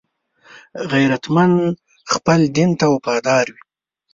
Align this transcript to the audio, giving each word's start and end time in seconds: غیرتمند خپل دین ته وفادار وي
غیرتمند 0.91 1.57
خپل 2.13 2.39
دین 2.55 2.69
ته 2.79 2.85
وفادار 2.93 3.45
وي 3.53 3.61